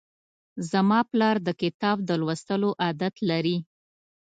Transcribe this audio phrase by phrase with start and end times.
[0.71, 3.57] زما پلار د کتاب د لوستلو عادت لري.